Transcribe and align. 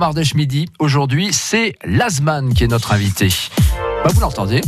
Mardèche 0.00 0.34
Midi, 0.34 0.68
aujourd'hui, 0.80 1.32
c'est 1.32 1.76
Lasman 1.84 2.52
qui 2.52 2.64
est 2.64 2.66
notre 2.66 2.90
invité. 2.90 3.28
Bah, 4.02 4.10
vous 4.12 4.20
l'entendez, 4.20 4.60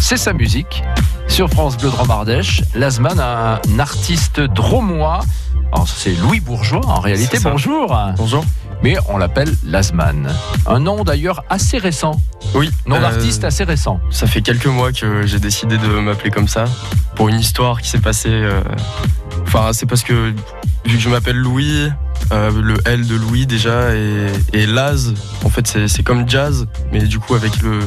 c'est 0.00 0.16
sa 0.16 0.32
musique. 0.32 0.84
Sur 1.26 1.50
France 1.50 1.76
Bleu 1.76 1.90
Dromardèche, 1.90 2.62
Lasman, 2.76 3.18
un 3.18 3.78
artiste 3.80 4.38
dromois. 4.38 5.22
Alors, 5.72 5.88
C'est 5.88 6.12
Louis 6.12 6.38
Bourgeois 6.38 6.86
en 6.86 7.00
réalité. 7.00 7.38
Bonjour. 7.42 7.98
Bonjour. 8.16 8.44
Mais 8.82 8.96
on 9.08 9.18
l'appelle 9.18 9.54
Lasman. 9.64 10.28
Un 10.66 10.78
nom 10.80 11.04
d'ailleurs 11.04 11.44
assez 11.50 11.78
récent. 11.78 12.20
Oui. 12.54 12.70
Nom 12.86 12.96
euh, 12.96 13.00
d'artiste 13.00 13.44
assez 13.44 13.64
récent. 13.64 14.00
Ça 14.10 14.26
fait 14.26 14.40
quelques 14.40 14.66
mois 14.66 14.92
que 14.92 15.26
j'ai 15.26 15.38
décidé 15.38 15.76
de 15.76 15.86
m'appeler 16.00 16.30
comme 16.30 16.48
ça 16.48 16.64
pour 17.14 17.28
une 17.28 17.38
histoire 17.38 17.80
qui 17.82 17.88
s'est 17.90 17.98
passée. 18.00 18.30
euh, 18.32 18.60
Enfin, 19.42 19.70
c'est 19.72 19.86
parce 19.86 20.02
que 20.02 20.32
vu 20.86 20.96
que 20.96 20.98
je 21.02 21.08
m'appelle 21.08 21.36
Louis, 21.36 21.88
euh, 22.32 22.50
le 22.62 22.76
L 22.86 23.06
de 23.06 23.16
Louis 23.16 23.44
déjà 23.46 23.94
et, 23.94 24.26
et 24.52 24.66
Laz, 24.66 25.12
en 25.44 25.48
fait, 25.50 25.66
c'est 25.66 25.88
c'est 25.88 26.02
comme 26.04 26.28
jazz, 26.28 26.66
mais 26.92 27.00
du 27.00 27.18
coup 27.18 27.34
avec 27.34 27.60
le 27.60 27.80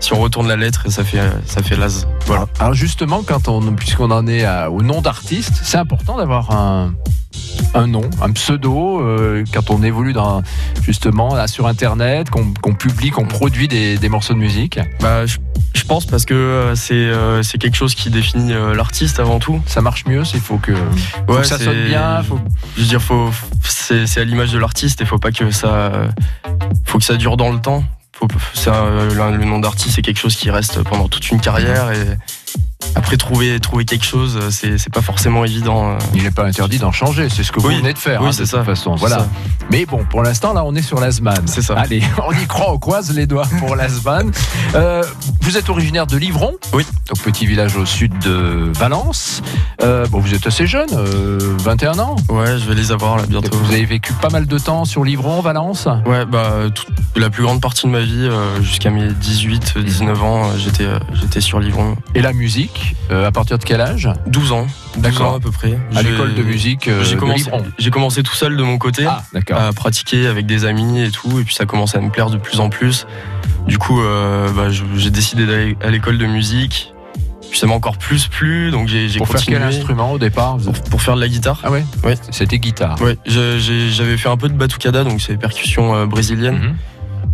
si 0.00 0.12
on 0.12 0.18
retourne 0.20 0.48
la 0.48 0.56
lettre, 0.56 0.90
ça 0.90 1.04
fait 1.04 1.20
ça 1.46 1.62
fait 1.62 1.76
Laz. 1.76 2.06
Voilà. 2.26 2.46
Alors 2.58 2.74
justement, 2.74 3.22
quand 3.24 3.48
on, 3.48 3.60
puisqu'on 3.74 4.10
en 4.10 4.26
est 4.26 4.44
à- 4.44 4.70
au 4.70 4.82
nom 4.82 5.00
d'artiste, 5.00 5.60
c'est 5.62 5.78
important 5.78 6.16
d'avoir 6.18 6.50
un, 6.50 6.92
un 7.74 7.86
nom, 7.86 8.02
un 8.22 8.30
pseudo, 8.32 9.00
euh, 9.00 9.44
quand 9.52 9.70
on 9.70 9.82
évolue 9.82 10.12
dans, 10.12 10.42
justement 10.82 11.34
là, 11.34 11.46
sur 11.46 11.66
Internet, 11.66 12.30
qu'on 12.30 12.74
publie, 12.74 13.10
qu'on 13.10 13.26
produit 13.26 13.68
des, 13.68 13.98
des 13.98 14.08
morceaux 14.08 14.34
de 14.34 14.38
musique. 14.38 14.78
Bah, 15.00 15.26
je, 15.26 15.38
je 15.74 15.84
pense 15.84 16.06
parce 16.06 16.24
que 16.24 16.34
euh, 16.34 16.74
c'est 16.74 16.94
euh, 16.94 17.42
c'est 17.42 17.58
quelque 17.58 17.76
chose 17.76 17.94
qui 17.94 18.10
définit 18.10 18.52
euh, 18.52 18.74
l'artiste 18.74 19.20
avant 19.20 19.38
tout. 19.38 19.60
Ça 19.66 19.80
marche 19.82 20.06
mieux, 20.06 20.22
il 20.34 20.40
faut 20.40 20.58
que, 20.58 20.72
faut 21.26 21.34
Ouais, 21.34 21.40
que 21.42 21.46
ça 21.46 21.58
sonne 21.58 21.84
bien. 21.86 22.22
faut- 22.22 22.40
Je 22.76 22.82
veux 22.82 22.88
dire, 22.88 23.02
faut, 23.02 23.30
c'est, 23.62 24.04
à 24.18 24.24
l'image 24.24 24.52
de 24.52 24.58
l'artiste 24.58 25.00
et 25.00 25.04
faut 25.04 25.18
pas 25.18 25.32
que 25.32 25.50
ça, 25.50 25.92
faut 26.84 26.98
que 26.98 27.04
ça 27.04 27.16
dure 27.16 27.36
dans 27.36 27.52
le 27.52 27.58
temps. 27.60 27.84
Faut, 28.12 28.28
ça, 28.54 28.84
le, 29.10 29.36
le 29.36 29.44
nom 29.44 29.58
d'artiste, 29.60 29.96
c'est 29.96 30.02
quelque 30.02 30.18
chose 30.18 30.36
qui 30.36 30.50
reste 30.50 30.82
pendant 30.84 31.06
toute 31.08 31.30
une 31.30 31.38
carrière 31.40 31.90
et 31.92 32.95
après 33.06 33.18
trouver, 33.18 33.60
trouver 33.60 33.84
quelque 33.84 34.04
chose, 34.04 34.36
c'est, 34.50 34.78
c'est 34.78 34.92
pas 34.92 35.00
forcément 35.00 35.44
évident. 35.44 35.90
euh. 35.92 35.98
Il 36.12 36.24
n'est 36.24 36.32
pas 36.32 36.44
interdit 36.44 36.78
d'en 36.78 36.90
changer, 36.90 37.28
c'est 37.28 37.44
ce 37.44 37.52
que 37.52 37.60
vous 37.60 37.68
Oui, 37.68 37.76
venez 37.78 37.92
de 37.92 37.98
faire, 37.98 38.20
oui, 38.20 38.26
hein, 38.26 38.30
de 38.32 38.36
toute 38.38 38.46
ça, 38.46 38.64
façon. 38.64 38.96
Voilà. 38.96 39.20
ça. 39.20 39.28
Mais 39.70 39.86
bon, 39.86 40.04
pour 40.10 40.24
l'instant, 40.24 40.52
là, 40.52 40.64
on 40.64 40.74
est 40.74 40.82
sur 40.82 40.98
Lasman. 40.98 41.40
C'est 41.46 41.62
ça. 41.62 41.74
Allez, 41.78 42.02
on 42.26 42.32
y 42.32 42.46
croit, 42.48 42.72
on 42.72 42.78
croise 42.78 43.12
les 43.14 43.28
doigts 43.28 43.46
pour 43.60 43.76
Lasman. 43.76 44.32
Euh, 44.74 45.04
vous 45.40 45.56
êtes 45.56 45.68
originaire 45.70 46.08
de 46.08 46.16
Livron 46.16 46.54
Oui. 46.72 46.84
Donc, 47.08 47.20
petit 47.22 47.46
village 47.46 47.76
au 47.76 47.86
sud 47.86 48.12
de 48.18 48.72
Valence. 48.74 49.40
Euh, 49.82 50.06
bon, 50.08 50.18
vous 50.18 50.34
êtes 50.34 50.48
assez 50.48 50.66
jeune, 50.66 50.88
euh, 50.94 51.38
21 51.60 52.00
ans. 52.00 52.16
Ouais, 52.28 52.58
je 52.58 52.64
vais 52.68 52.74
les 52.74 52.90
avoir 52.90 53.18
là 53.18 53.22
bientôt. 53.28 53.56
Vous 53.56 53.72
avez 53.72 53.84
vécu 53.84 54.12
pas 54.14 54.30
mal 54.30 54.46
de 54.46 54.58
temps 54.58 54.84
sur 54.84 55.04
Livron, 55.04 55.40
Valence 55.42 55.86
Ouais, 56.06 56.24
bah, 56.26 56.54
toute- 56.74 56.88
la 57.14 57.30
plus 57.30 57.44
grande 57.44 57.60
partie 57.60 57.86
de 57.86 57.92
ma 57.92 58.00
vie, 58.00 58.26
euh, 58.28 58.60
jusqu'à 58.62 58.90
mes 58.90 59.12
18, 59.12 59.78
19 59.78 60.20
ans, 60.24 60.46
euh, 60.46 60.56
j'étais, 60.58 60.84
euh, 60.84 60.98
j'étais 61.14 61.40
sur 61.40 61.60
Livron. 61.60 61.96
Et 62.16 62.20
la 62.20 62.32
musique, 62.32 62.95
euh, 63.10 63.26
à 63.26 63.30
partir 63.32 63.58
de 63.58 63.64
quel 63.64 63.80
âge? 63.80 64.08
12 64.26 64.52
ans. 64.52 64.66
12 64.94 65.02
D'accord. 65.02 65.32
ans 65.32 65.36
à 65.36 65.40
peu 65.40 65.50
près. 65.50 65.78
À 65.94 66.02
l'école 66.02 66.34
de 66.34 66.42
musique 66.42 66.88
euh, 66.88 67.04
j'ai 67.04 67.90
commencé, 67.90 68.22
tout 68.22 68.34
seul 68.34 68.56
de 68.56 68.62
mon 68.62 68.78
côté. 68.78 69.04
Ah, 69.06 69.22
à 69.54 69.72
pratiquer 69.72 70.26
avec 70.26 70.46
des 70.46 70.64
amis 70.64 71.02
et 71.02 71.10
tout, 71.10 71.38
et 71.40 71.44
puis 71.44 71.54
ça 71.54 71.66
commençait 71.66 71.98
à 71.98 72.00
me 72.00 72.10
plaire 72.10 72.30
de 72.30 72.36
plus 72.38 72.60
en 72.60 72.68
plus. 72.68 73.06
Du 73.66 73.78
coup, 73.78 74.00
euh, 74.00 74.48
bah, 74.52 74.68
j'ai 74.96 75.10
décidé 75.10 75.46
d'aller 75.46 75.76
à 75.82 75.90
l'école 75.90 76.18
de 76.18 76.26
musique. 76.26 76.92
Puis 77.48 77.60
ça 77.60 77.68
m'a 77.68 77.74
encore 77.74 77.96
plus 77.96 78.26
plu, 78.26 78.72
donc 78.72 78.88
j'ai 78.88 79.08
j'ai 79.08 79.18
Pour 79.18 79.28
faire 79.28 79.36
continué. 79.36 79.58
quel 79.58 79.68
instrument 79.68 80.10
au 80.12 80.18
départ 80.18 80.56
pour, 80.56 80.72
pour 80.72 81.00
faire 81.02 81.14
de 81.14 81.20
la 81.20 81.28
guitare. 81.28 81.60
Ah 81.62 81.70
ouais 81.70 81.84
Ouais. 82.04 82.16
C'était 82.32 82.58
guitare. 82.58 83.00
Ouais, 83.00 83.16
j'avais 83.24 84.16
fait 84.16 84.28
un 84.28 84.36
peu 84.36 84.48
de 84.48 84.54
batucada, 84.54 85.04
donc 85.04 85.20
c'est 85.20 85.32
des 85.34 85.38
percussions 85.38 85.94
euh, 85.94 86.06
brésiliennes, 86.06 86.58
Mhm. 86.58 86.76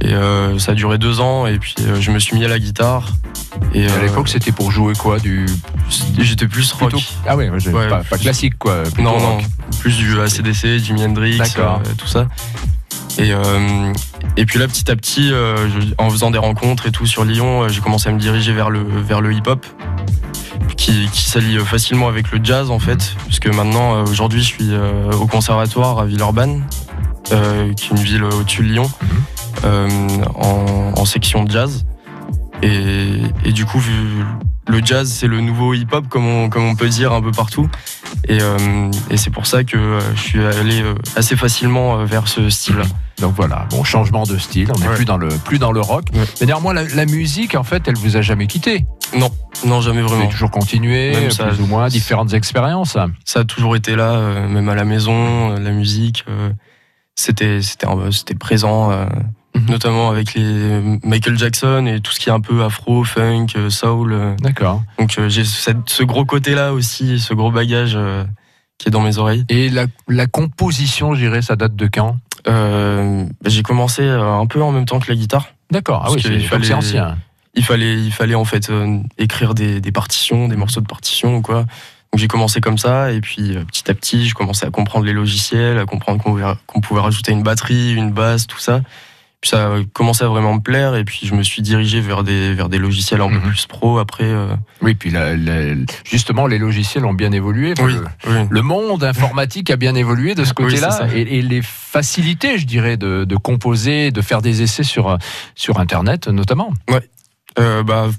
Et 0.02 0.12
euh, 0.14 0.58
ça 0.58 0.72
a 0.72 0.74
duré 0.74 0.98
deux 0.98 1.20
ans, 1.20 1.46
et 1.46 1.58
puis 1.58 1.74
euh, 1.80 2.00
je 2.00 2.10
me 2.10 2.18
suis 2.18 2.36
mis 2.36 2.44
à 2.44 2.48
la 2.48 2.58
guitare. 2.58 3.08
Et 3.74 3.86
à 3.86 3.90
euh, 3.92 4.02
l'époque, 4.02 4.28
c'était 4.28 4.50
pour 4.52 4.70
jouer 4.72 4.94
quoi 4.94 5.18
Du 5.18 5.46
j'étais 6.18 6.46
plus 6.48 6.72
rock. 6.72 6.90
plutôt 6.90 7.04
Ah 7.26 7.36
ouais, 7.36 7.50
pas, 7.50 8.18
classique 8.18 8.58
quoi. 8.58 8.82
Non, 8.98 9.18
non, 9.20 9.38
plus 9.80 9.96
du 9.96 10.18
ACDC, 10.20 10.78
Jimi 10.82 11.04
Hendrix, 11.04 11.38
tout 11.96 12.06
ça. 12.06 12.26
Et, 13.18 13.30
euh, 13.32 13.92
et 14.38 14.46
puis 14.46 14.58
là, 14.58 14.66
petit 14.66 14.90
à 14.90 14.96
petit, 14.96 15.30
euh, 15.32 15.68
je- 15.68 15.94
en 15.98 16.08
faisant 16.08 16.30
des 16.30 16.38
rencontres 16.38 16.86
et 16.86 16.90
tout 16.90 17.04
sur 17.06 17.24
Lyon, 17.24 17.62
euh, 17.64 17.68
j'ai 17.68 17.80
commencé 17.82 18.08
à 18.08 18.12
me 18.12 18.18
diriger 18.18 18.52
vers 18.54 18.70
le, 18.70 18.80
vers 18.82 19.20
le 19.20 19.34
hip-hop, 19.34 19.66
qui, 20.78 21.08
qui 21.12 21.22
s'allie 21.28 21.58
facilement 21.58 22.08
avec 22.08 22.30
le 22.32 22.40
jazz 22.42 22.70
en 22.70 22.78
fait, 22.78 23.14
puisque 23.26 23.48
maintenant, 23.48 24.02
aujourd'hui, 24.04 24.40
je 24.42 24.46
suis 24.46 24.70
au 25.12 25.26
conservatoire 25.26 25.98
à 25.98 26.06
Villeurbanne, 26.06 26.64
qui 27.24 27.34
est 27.34 27.90
une 27.90 27.98
ville 27.98 28.24
au-dessus 28.24 28.62
de 28.62 28.68
Lyon, 28.68 28.90
Mhm. 29.02 29.08
En, 29.64 30.92
en 31.00 31.04
section 31.04 31.44
jazz. 31.48 31.84
Et, 32.62 33.14
et 33.44 33.52
du 33.52 33.64
coup, 33.64 33.78
vu 33.78 33.92
le 34.68 34.80
jazz, 34.84 35.10
c'est 35.10 35.26
le 35.26 35.40
nouveau 35.40 35.74
hip-hop, 35.74 36.06
comme 36.08 36.26
on, 36.26 36.48
comme 36.48 36.64
on 36.64 36.76
peut 36.76 36.88
dire 36.88 37.12
un 37.12 37.20
peu 37.20 37.32
partout. 37.32 37.68
Et, 38.28 38.38
euh, 38.40 38.90
et 39.10 39.16
c'est 39.16 39.30
pour 39.30 39.46
ça 39.46 39.64
que 39.64 39.76
euh, 39.76 40.00
je 40.14 40.20
suis 40.20 40.44
allé 40.44 40.80
euh, 40.82 40.94
assez 41.16 41.34
facilement 41.34 41.98
euh, 41.98 42.04
vers 42.04 42.28
ce 42.28 42.48
style-là. 42.50 42.84
Donc 43.20 43.34
voilà, 43.34 43.66
bon 43.70 43.82
changement 43.82 44.22
de 44.24 44.38
style, 44.38 44.70
on 44.74 44.78
n'est 44.80 44.88
Ouais. 44.88 44.94
plus 44.94 45.04
dans 45.04 45.16
le 45.16 45.28
plus 45.28 45.58
dans 45.58 45.72
le 45.72 45.80
rock. 45.80 46.04
Ouais. 46.14 46.20
Mais 46.40 46.46
néanmoins, 46.46 46.72
la, 46.72 46.84
la 46.84 47.06
musique, 47.06 47.56
en 47.56 47.64
fait, 47.64 47.82
elle 47.88 47.96
vous 47.96 48.16
a 48.16 48.20
jamais 48.22 48.46
quitté. 48.46 48.86
Non, 49.16 49.30
non, 49.66 49.80
jamais 49.80 50.00
Vous 50.00 50.08
vraiment. 50.08 50.22
avez 50.24 50.32
toujours 50.32 50.50
continué, 50.52 51.10
Même 51.12 51.24
plus 51.24 51.32
ça- 51.32 51.50
ou 51.60 51.66
moins 51.66 51.88
différentes 51.88 52.32
expériences. 52.32 52.96
Ça 53.24 53.40
a 53.40 53.44
toujours 53.44 53.74
été 53.76 53.96
là, 53.96 54.12
euh, 54.12 54.48
même 54.48 54.68
à 54.68 54.74
la 54.76 54.84
maison, 54.84 55.50
euh, 55.50 55.58
la 55.58 55.72
musique. 55.72 56.24
euh, 56.28 56.50
c'était, 57.16 57.60
c'était, 57.60 57.86
c'était 58.12 58.34
présent, 58.34 58.90
Mhm. 59.54 59.66
notamment 59.68 60.08
avec 60.10 60.32
les 60.34 60.80
Michael 61.04 61.36
Jackson 61.38 61.84
et 61.86 62.00
tout 62.00 62.12
ce 62.12 62.20
qui 62.20 62.30
est 62.30 62.32
un 62.32 62.40
peu 62.40 62.64
afro, 62.64 63.04
funk, 63.04 63.48
euh, 63.56 63.68
soul. 63.68 64.12
euh. 64.14 64.34
D'accord. 64.40 64.82
donc 64.98 65.18
euh, 65.18 65.28
j'ai 65.28 65.44
ce 65.44 66.02
gros 66.04 66.24
côté-là 66.24 66.72
aussi, 66.72 67.20
ce 67.20 67.34
gros 67.34 67.50
bagage 67.50 67.92
euh, 67.94 68.24
qui 68.78 68.88
est 68.88 68.90
dans 68.90 69.02
mes 69.02 69.18
oreilles. 69.18 69.44
Et 69.50 69.68
la, 69.68 69.86
la 70.08 70.26
composition, 70.26 71.14
je 71.14 71.20
dirais, 71.20 71.42
ça 71.42 71.56
date 71.56 71.76
de 71.76 71.86
quand? 71.86 72.16
Euh, 72.48 73.24
j'ai 73.44 73.62
commencé 73.62 74.06
un 74.08 74.46
peu 74.46 74.62
en 74.62 74.72
même 74.72 74.86
temps 74.86 74.98
que 75.00 75.10
la 75.10 75.16
guitare. 75.16 75.46
D'accord. 75.70 76.02
Ah 76.06 76.12
oui, 76.12 76.20
c'est 76.22 76.74
ancien. 76.74 77.16
il 77.54 77.62
fallait, 77.64 77.94
il 78.02 78.10
fallait 78.12 78.34
en 78.34 78.44
fait 78.44 78.70
écrire 79.18 79.54
des, 79.54 79.80
des 79.80 79.92
partitions, 79.92 80.48
des 80.48 80.56
morceaux 80.56 80.80
de 80.80 80.86
partitions 80.86 81.36
ou 81.36 81.42
quoi. 81.42 81.60
Donc 82.12 82.18
j'ai 82.18 82.28
commencé 82.28 82.60
comme 82.60 82.78
ça 82.78 83.12
et 83.12 83.20
puis 83.20 83.56
euh, 83.56 83.64
petit 83.64 83.90
à 83.90 83.94
petit, 83.94 84.28
je 84.28 84.34
commençais 84.34 84.66
à 84.66 84.70
comprendre 84.70 85.04
les 85.06 85.12
logiciels, 85.14 85.78
à 85.78 85.84
comprendre 85.86 86.22
qu'on 86.66 86.80
pouvait 86.80 87.00
rajouter 87.00 87.32
une 87.32 87.42
batterie, 87.42 87.92
une 87.94 88.10
basse, 88.12 88.46
tout 88.46 88.58
ça. 88.58 88.80
Puis 89.42 89.50
ça 89.50 89.74
a 89.74 89.78
commencé 89.92 90.22
à 90.24 90.28
vraiment 90.28 90.54
me 90.54 90.60
plaire 90.60 90.94
et 90.94 91.04
puis 91.04 91.20
je 91.24 91.34
me 91.34 91.42
suis 91.42 91.62
dirigé 91.62 92.00
vers 92.00 92.22
des, 92.22 92.54
vers 92.54 92.68
des 92.68 92.78
logiciels 92.78 93.20
un 93.20 93.28
Mhm. 93.28 93.40
peu 93.40 93.48
plus 93.48 93.66
pro 93.66 93.98
après. 93.98 94.22
euh. 94.22 94.54
Oui, 94.82 94.94
puis 94.94 95.10
la- 95.10 95.36
la- 95.36 95.74
justement, 96.04 96.46
les 96.46 96.58
logiciels 96.58 97.04
ont 97.04 97.12
bien 97.12 97.32
évolué. 97.32 97.74
Oui, 97.82 97.92
Le, 97.94 98.04
oui. 98.30 98.46
le 98.48 98.62
monde 98.62 99.02
informatique 99.02 99.68
a 99.70 99.76
bien 99.76 99.96
évolué 99.96 100.36
de 100.36 100.44
ce 100.44 100.50
Oui, 100.58 100.66
côté-là. 100.66 100.92
ça. 100.92 101.08
et, 101.12 101.22
et 101.38 101.42
les 101.42 101.60
facilités, 101.60 102.56
je 102.56 102.66
dirais, 102.66 102.96
de, 102.96 103.24
de 103.24 103.36
composer, 103.36 104.12
de 104.12 104.20
faire 104.22 104.42
des 104.42 104.62
essais 104.62 104.84
sur, 104.84 105.18
sur 105.56 105.80
Internet, 105.80 106.28
notamment. 106.28 106.72
Euh, 107.58 107.82
bah, 107.82 108.10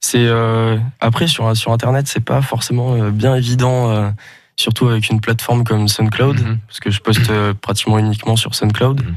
c'est 0.00 0.18
euh, 0.26 0.78
après 1.00 1.28
sur 1.28 1.56
sur 1.56 1.70
internet, 1.72 2.08
c'est 2.08 2.24
pas 2.24 2.42
forcément 2.42 3.08
bien 3.10 3.36
évident, 3.36 4.12
surtout 4.56 4.88
avec 4.88 5.08
une 5.10 5.20
plateforme 5.20 5.62
comme 5.62 5.86
SoundCloud, 5.86 6.40
Mhm. 6.40 6.58
parce 6.66 6.80
que 6.80 6.90
je 6.90 7.00
poste 7.00 7.30
pratiquement 7.62 7.98
uniquement 8.00 8.34
sur 8.34 8.54
SoundCloud. 8.56 9.04
Mhm. 9.04 9.14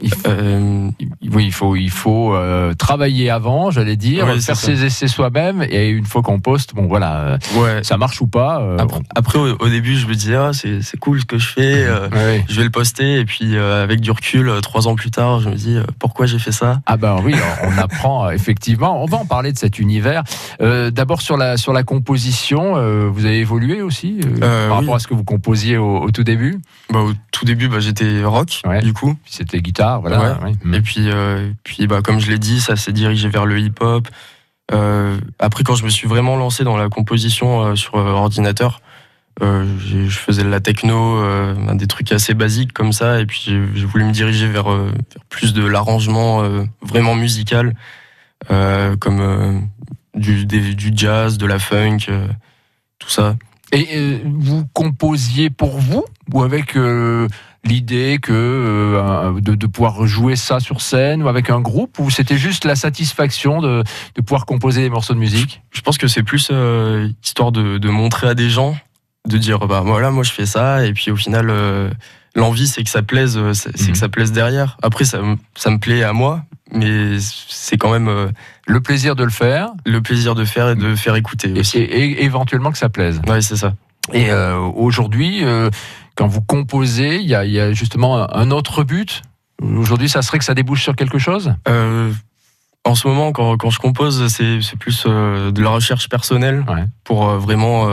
Il 0.00 0.12
faut- 0.14 0.28
Euh, 0.28 0.90
Oui, 1.32 1.44
il 1.46 1.52
faut, 1.52 1.76
il 1.76 1.90
faut 1.90 2.34
euh, 2.34 2.74
travailler 2.74 3.30
avant, 3.30 3.70
j'allais 3.70 3.96
dire, 3.96 4.26
faire 4.40 4.56
ses 4.56 4.84
essais 4.84 5.08
soi-même, 5.08 5.62
et 5.68 5.88
une 5.88 6.04
fois 6.04 6.22
qu'on 6.22 6.38
poste, 6.40 6.74
bon 6.74 6.86
voilà, 6.86 7.16
euh, 7.18 7.38
ouais. 7.56 7.84
ça 7.84 7.96
marche 7.96 8.20
ou 8.20 8.26
pas. 8.26 8.60
euh, 8.60 8.76
Après, 8.78 9.00
après, 9.14 9.38
au, 9.38 9.56
au 9.58 9.68
début, 9.68 9.96
je 9.96 10.06
me 10.06 10.14
disais, 10.14 10.36
ah, 10.36 10.50
c'est 10.52 10.98
cool 11.00 11.20
ce 11.20 11.24
que 11.26 11.38
je 11.38 11.48
fais, 11.48 11.86
ouais. 12.12 12.44
je 12.48 12.56
vais 12.56 12.64
le 12.64 12.70
poster. 12.70 13.20
Et 13.20 13.24
puis, 13.24 13.56
avec 13.56 14.00
du 14.00 14.10
recul, 14.10 14.50
trois 14.62 14.88
ans 14.88 14.94
plus 14.94 15.10
tard, 15.10 15.40
je 15.40 15.48
me 15.48 15.54
dis, 15.54 15.76
pourquoi 15.98 16.26
j'ai 16.26 16.38
fait 16.38 16.52
ça? 16.52 16.80
Ah 16.86 16.96
ben 16.96 17.16
oui, 17.24 17.34
on 17.64 17.78
apprend 17.78 18.30
effectivement. 18.30 19.02
On 19.02 19.06
va 19.06 19.18
en 19.18 19.26
parler 19.26 19.52
de 19.52 19.58
cet 19.58 19.78
univers. 19.78 20.22
D'abord 20.60 21.22
sur 21.22 21.36
la 21.36 21.56
sur 21.56 21.72
la 21.72 21.82
composition, 21.82 22.74
vous 23.10 23.24
avez 23.26 23.38
évolué 23.40 23.82
aussi 23.82 24.20
par 24.40 24.50
oui. 24.70 24.74
rapport 24.74 24.94
à 24.96 24.98
ce 24.98 25.06
que 25.06 25.14
vous 25.14 25.24
composiez 25.24 25.76
au, 25.76 25.98
au 26.02 26.10
tout 26.10 26.24
début? 26.24 26.58
bah, 26.92 27.00
Au 27.00 27.12
tout 27.32 27.44
début, 27.44 27.68
bah, 27.68 27.80
j'étais 27.80 28.22
rock, 28.24 28.62
du 28.82 28.92
coup. 28.92 29.14
C'était 29.26 29.60
guitare, 29.60 29.85
voilà. 30.00 30.18
Et 30.76 30.80
puis, 30.80 31.10
euh, 31.10 31.50
puis 31.64 31.86
bah, 31.86 32.00
comme 32.02 32.18
je 32.20 32.30
l'ai 32.30 32.38
dit, 32.38 32.60
ça 32.60 32.76
s'est 32.76 32.92
dirigé 32.92 33.28
vers 33.28 33.46
le 33.46 33.58
hip-hop. 33.58 34.08
Euh, 34.72 35.16
après, 35.38 35.62
quand 35.64 35.74
je 35.76 35.84
me 35.84 35.88
suis 35.90 36.08
vraiment 36.08 36.36
lancé 36.36 36.64
dans 36.64 36.76
la 36.76 36.88
composition 36.88 37.62
euh, 37.62 37.74
sur 37.76 37.94
ordinateur, 37.94 38.80
je 39.40 40.08
faisais 40.08 40.42
de 40.42 40.48
la 40.48 40.60
techno, 40.60 41.22
des 41.74 41.86
trucs 41.86 42.10
assez 42.10 42.32
basiques 42.34 42.72
comme 42.72 42.92
ça. 42.92 43.20
Et 43.20 43.26
puis, 43.26 43.42
j'ai 43.46 43.84
voulu 43.84 44.04
me 44.04 44.12
diriger 44.12 44.48
vers, 44.48 44.70
vers 44.70 44.92
plus 45.28 45.52
de 45.52 45.64
l'arrangement 45.64 46.42
vraiment 46.80 47.14
musical, 47.14 47.74
comme 48.48 49.68
du, 50.14 50.46
des- 50.46 50.74
du 50.74 50.90
jazz, 50.94 51.36
de 51.36 51.46
la 51.46 51.58
funk, 51.58 51.98
tout 52.98 53.10
ça. 53.10 53.36
Et 53.72 54.22
vous 54.24 54.64
composiez 54.72 55.50
pour 55.50 55.78
vous 55.80 56.04
ou 56.32 56.42
avec 56.42 56.76
euh, 56.76 57.28
l'idée 57.66 58.18
que 58.20 58.32
euh, 58.32 59.40
de, 59.40 59.54
de, 59.54 59.66
pouvoir 59.66 60.06
jouer 60.06 60.36
ça 60.36 60.60
sur 60.60 60.80
scène 60.80 61.22
ou 61.22 61.28
avec 61.28 61.50
un 61.50 61.60
groupe 61.60 61.98
ou 61.98 62.10
c'était 62.10 62.38
juste 62.38 62.64
la 62.64 62.76
satisfaction 62.76 63.60
de, 63.60 63.82
de, 64.14 64.22
pouvoir 64.22 64.46
composer 64.46 64.82
des 64.82 64.90
morceaux 64.90 65.14
de 65.14 65.18
musique? 65.18 65.62
Je 65.70 65.80
pense 65.80 65.98
que 65.98 66.08
c'est 66.08 66.22
plus 66.22 66.48
euh, 66.50 67.08
histoire 67.24 67.52
de, 67.52 67.78
de, 67.78 67.88
montrer 67.88 68.28
à 68.28 68.34
des 68.34 68.48
gens, 68.48 68.76
de 69.28 69.38
dire 69.38 69.58
bah 69.66 69.82
voilà 69.84 70.10
moi 70.10 70.22
je 70.22 70.32
fais 70.32 70.46
ça 70.46 70.86
et 70.86 70.92
puis 70.92 71.10
au 71.10 71.16
final 71.16 71.50
euh, 71.50 71.90
l'envie 72.34 72.68
c'est 72.68 72.84
que 72.84 72.90
ça 72.90 73.02
plaise, 73.02 73.38
c'est 73.52 73.72
que 73.72 73.88
mhm. 73.88 73.94
ça 73.94 74.08
plaise 74.08 74.32
derrière. 74.32 74.76
Après 74.82 75.04
ça, 75.04 75.20
ça 75.54 75.70
me 75.70 75.78
plaît 75.78 76.02
à 76.02 76.12
moi, 76.12 76.44
mais 76.72 77.16
c'est 77.20 77.76
quand 77.76 77.90
même 77.90 78.08
euh, 78.08 78.28
le 78.66 78.80
plaisir 78.80 79.16
de 79.16 79.24
le 79.24 79.30
faire, 79.30 79.70
le 79.84 80.00
plaisir 80.00 80.34
de 80.34 80.44
faire 80.44 80.70
et 80.70 80.74
de 80.74 80.94
faire 80.94 81.16
écouter 81.16 81.52
aussi. 81.58 81.78
Et, 81.78 82.24
éventuellement 82.24 82.72
que 82.72 82.78
ça 82.78 82.88
plaise. 82.88 83.20
Oui, 83.26 83.42
c'est 83.42 83.56
ça. 83.56 83.74
Et 84.12 84.30
euh, 84.30 84.58
aujourd'hui, 84.58 85.44
euh, 85.44 85.70
quand 86.16 86.26
vous 86.26 86.42
composez, 86.42 87.16
il 87.16 87.26
y, 87.26 87.28
y 87.28 87.60
a, 87.60 87.72
justement 87.72 88.28
un 88.34 88.50
autre 88.50 88.82
but? 88.82 89.22
Aujourd'hui, 89.62 90.08
ça 90.08 90.22
serait 90.22 90.38
que 90.38 90.44
ça 90.44 90.54
débouche 90.54 90.82
sur 90.82 90.96
quelque 90.96 91.18
chose? 91.18 91.54
En 92.84 92.94
ce 92.94 93.08
moment, 93.08 93.32
quand, 93.32 93.56
quand 93.56 93.70
je 93.70 93.78
compose, 93.78 94.26
c'est 94.28 94.78
plus 94.78 95.04
de 95.06 95.62
la 95.62 95.70
recherche 95.70 96.08
personnelle 96.08 96.64
pour 97.04 97.26
vraiment 97.26 97.88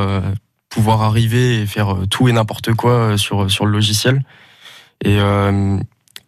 pouvoir 0.69 1.01
arriver 1.01 1.61
et 1.61 1.65
faire 1.65 1.95
tout 2.09 2.27
et 2.27 2.31
n'importe 2.31 2.73
quoi 2.73 3.17
sur, 3.17 3.49
sur 3.49 3.65
le 3.65 3.71
logiciel. 3.71 4.23
Et, 5.03 5.19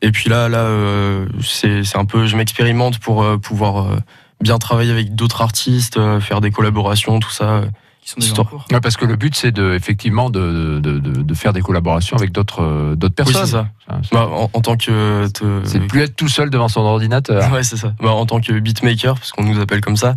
et 0.06 0.12
puis 0.12 0.30
là, 0.30 0.50
là, 0.50 0.60
euh, 0.60 1.26
c'est 1.42 1.98
un 1.98 2.06
peu, 2.06 2.28
je 2.28 2.38
m'expérimente 2.38 3.00
pour 3.00 3.24
euh, 3.24 3.38
pouvoir 3.38 3.78
euh, 3.92 3.98
bien 4.40 4.60
travailler 4.60 4.92
avec 4.92 5.16
d'autres 5.16 5.42
artistes, 5.42 6.00
faire 6.20 6.42
des 6.42 6.52
collaborations, 6.52 7.20
tout 7.20 7.32
ça. 7.32 7.64
Qui 8.06 8.12
sont 8.12 8.44
des 8.70 8.80
parce 8.82 8.98
que 8.98 9.06
le 9.06 9.16
but, 9.16 9.36
c'est 9.36 9.52
de, 9.52 9.74
effectivement 9.74 10.30
de, 10.30 10.80
de, 10.80 11.00
de, 11.00 11.34
faire 11.34 11.54
des 11.54 11.62
collaborations 11.62 12.16
avec 12.16 12.32
d'autres 12.32 12.94
d'autres 12.96 13.16
personnes. 13.16 13.36
Oui, 13.36 13.42
c'est 13.46 13.52
ça. 13.52 13.68
Bah, 14.12 14.30
en, 14.30 14.62
tant 14.62 14.78
que. 14.78 15.28
C'est 15.64 15.80
plus 15.80 16.02
être 16.02 16.16
tout 16.16 16.28
seul 16.28 16.52
devant 16.52 16.68
son 16.68 16.82
ordinateur. 16.82 17.52
Ouais, 17.52 17.64
c'est 17.64 17.78
ça. 17.78 17.94
Bah, 18.00 18.12
en 18.12 18.26
tant 18.28 18.42
que 18.42 18.60
beatmaker, 18.60 19.16
parce 19.16 19.32
qu'on 19.32 19.44
nous 19.44 19.60
appelle 19.60 19.82
comme 19.82 19.98
ça, 19.98 20.16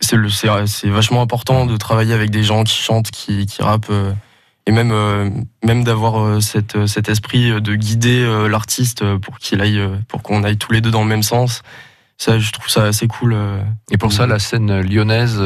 c'est 0.00 0.88
vachement 0.88 1.22
important 1.22 1.64
de 1.64 1.76
travailler 1.78 2.12
avec 2.12 2.30
des 2.30 2.42
gens 2.42 2.64
qui 2.64 2.82
chantent, 2.82 3.10
qui, 3.10 3.46
qui 3.46 3.62
rappent 3.62 3.90
et 4.66 4.72
même 4.72 4.92
euh, 4.92 5.30
même 5.64 5.84
d'avoir 5.84 6.20
euh, 6.20 6.40
cette, 6.40 6.76
euh, 6.76 6.86
cet 6.86 7.08
esprit 7.08 7.60
de 7.60 7.74
guider 7.74 8.24
l'artiste 8.48 9.04
pour 9.16 9.38
qu'il 9.38 9.60
aille 9.60 9.80
pour 10.08 10.22
qu'on 10.22 10.44
aille 10.44 10.56
tous 10.56 10.72
les 10.72 10.80
deux 10.80 10.90
dans 10.90 11.02
le 11.02 11.08
même 11.08 11.22
sens 11.22 11.62
ça 12.22 12.38
je 12.38 12.52
trouve 12.52 12.68
ça 12.68 12.84
assez 12.84 13.06
cool 13.08 13.36
et 13.90 13.98
pour 13.98 14.12
ça 14.12 14.26
la 14.26 14.38
scène 14.38 14.80
lyonnaise 14.80 15.42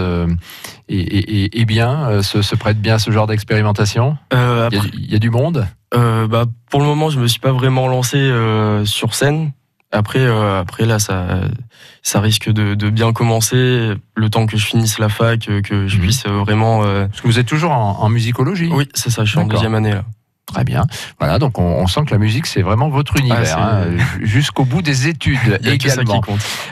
est, 0.88 1.64
bien 1.64 2.22
se, 2.22 2.54
prête 2.54 2.80
bien 2.80 2.94
à 2.94 2.98
ce 2.98 3.10
genre 3.10 3.26
d'expérimentation 3.26 4.16
il, 4.32 5.10
y 5.10 5.14
a 5.14 5.18
du 5.18 5.30
monde 5.30 5.66
bah, 5.92 6.44
pour 6.70 6.80
le 6.80 6.86
moment 6.86 7.10
je 7.10 7.18
me 7.18 7.26
suis 7.26 7.40
pas 7.40 7.52
vraiment 7.52 7.88
lancé 7.88 8.30
sur 8.84 9.14
scène 9.14 9.52
après, 9.92 10.20
euh, 10.20 10.60
après 10.60 10.84
là, 10.84 10.98
ça, 10.98 11.40
ça 12.02 12.20
risque 12.20 12.50
de, 12.50 12.90
bien 12.90 13.12
commencer 13.12 13.94
le 14.14 14.30
temps 14.30 14.46
que 14.46 14.56
je 14.56 14.66
finisse 14.66 14.98
la 14.98 15.08
fac, 15.08 15.40
que 15.40 15.86
je 15.86 15.96
mhm. 15.96 16.02
puisse 16.02 16.26
vraiment. 16.26 16.84
Euh, 16.84 17.06
Parce 17.06 17.20
que 17.20 17.26
vous 17.26 17.38
êtes 17.38 17.46
toujours 17.46 17.72
en, 17.72 18.08
musicologie. 18.08 18.68
Oui, 18.72 18.88
c'est 18.94 19.10
ça. 19.10 19.24
Je 19.24 19.30
suis 19.30 19.38
en 19.38 19.46
deuxième 19.46 19.74
année 19.74 19.92
là. 19.92 20.04
Très 20.56 20.64
bien. 20.64 20.86
Voilà, 21.18 21.38
donc 21.38 21.58
on, 21.58 21.86
sent 21.86 22.06
que 22.06 22.12
la 22.12 22.18
musique, 22.18 22.46
c'est 22.46 22.62
vraiment 22.62 22.88
votre 22.88 23.12
ah, 23.16 23.20
univers, 23.20 23.58
hein, 23.58 23.82
jusqu'au 24.22 24.64
bout 24.64 24.80
des 24.80 25.06
études 25.06 25.60
également. 25.66 26.22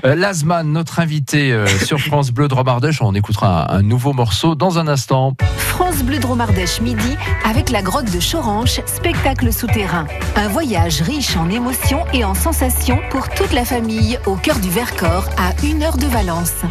Euh, 0.06 0.14
Lasman, 0.14 0.72
notre 0.72 1.00
invité 1.00 1.52
euh, 1.52 1.66
sur 1.66 2.00
France 2.00 2.31
Bleu 2.31 2.48
de 2.48 2.54
Romardèche, 2.54 3.02
on 3.02 3.14
écoutera 3.14 3.75
un, 3.75 3.82
nouveau 3.82 4.14
morceau 4.14 4.54
dans 4.54 4.78
un 4.78 4.88
instant. 4.88 5.36
France 5.58 6.02
Bleu 6.02 6.19
de 6.19 6.25
Romardèche 6.25 6.81
midi, 6.81 7.14
avec 7.44 7.69
la 7.69 7.82
grotte 7.82 8.10
de 8.10 8.20
Choranche, 8.20 8.81
spectacle 8.86 9.52
souterrain. 9.52 10.06
Un 10.34 10.48
voyage 10.48 11.02
riche 11.02 11.36
en 11.36 11.50
émotions 11.50 12.06
et 12.14 12.25
en 12.25 12.32
sensations 12.32 13.00
pour 13.10 13.28
toute 13.28 13.52
la 13.52 13.66
famille 13.66 14.19
au 14.25 14.36
cœur 14.36 14.60
du 14.60 14.70
Vercors, 14.70 15.28
à 15.36 15.52
une 15.62 15.82
heure 15.82 15.98
de 15.98 16.06
Valence. 16.06 16.62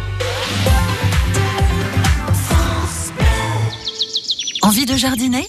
Envie 4.64 4.86
de 4.86 4.96
jardiner? 4.96 5.46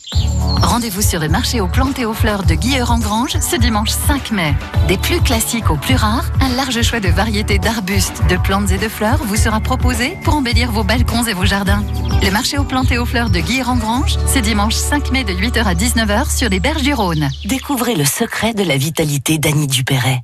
Rendez-vous 0.61 1.01
sur 1.01 1.21
le 1.21 1.29
marché 1.29 1.61
aux 1.61 1.69
plantes 1.69 1.97
et 1.99 2.03
aux 2.03 2.13
fleurs 2.13 2.43
de 2.43 2.53
Guilleur-en-Grange 2.53 3.37
ce 3.39 3.55
dimanche 3.55 3.91
5 3.91 4.31
mai. 4.31 4.53
Des 4.89 4.97
plus 4.97 5.21
classiques 5.21 5.69
aux 5.71 5.77
plus 5.77 5.95
rares, 5.95 6.25
un 6.41 6.49
large 6.49 6.81
choix 6.81 6.99
de 6.99 7.07
variétés 7.07 7.57
d'arbustes, 7.57 8.23
de 8.27 8.35
plantes 8.35 8.71
et 8.71 8.77
de 8.77 8.89
fleurs 8.89 9.23
vous 9.23 9.37
sera 9.37 9.61
proposé 9.61 10.17
pour 10.25 10.35
embellir 10.35 10.69
vos 10.69 10.83
balcons 10.83 11.23
et 11.23 11.33
vos 11.33 11.45
jardins. 11.45 11.81
Le 12.21 12.29
marché 12.29 12.57
aux 12.57 12.65
plantes 12.65 12.91
et 12.91 12.97
aux 12.97 13.05
fleurs 13.05 13.29
de 13.29 13.39
Guilleur-en-Grange, 13.39 14.17
ce 14.27 14.39
dimanche 14.39 14.75
5 14.75 15.13
mai 15.13 15.23
de 15.23 15.31
8h 15.31 15.63
à 15.63 15.75
19h 15.75 16.37
sur 16.37 16.49
les 16.49 16.59
berges 16.59 16.83
du 16.83 16.93
Rhône. 16.93 17.29
Découvrez 17.45 17.95
le 17.95 18.03
secret 18.03 18.53
de 18.53 18.63
la 18.63 18.75
vitalité 18.75 19.37
d'Annie 19.37 19.67
Dupéret. 19.67 20.23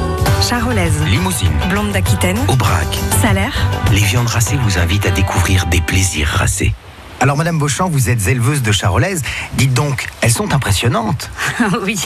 Charolaise, 0.41 1.03
Limousine, 1.05 1.51
Blonde 1.69 1.91
d'Aquitaine, 1.91 2.37
Aubrac, 2.47 2.87
Salaire. 3.21 3.53
Les 3.91 4.01
viandes 4.01 4.27
racées 4.27 4.57
vous 4.63 4.79
invitent 4.79 5.05
à 5.05 5.11
découvrir 5.11 5.67
des 5.67 5.79
plaisirs 5.81 6.27
racés. 6.27 6.73
Alors, 7.19 7.37
Madame 7.37 7.59
Beauchamp, 7.59 7.87
vous 7.87 8.09
êtes 8.09 8.27
éleveuse 8.27 8.63
de 8.63 8.71
charolaises. 8.71 9.21
Dites 9.53 9.75
donc, 9.75 10.07
elles 10.21 10.31
sont 10.31 10.53
impressionnantes. 10.53 11.29
oui, 11.83 11.99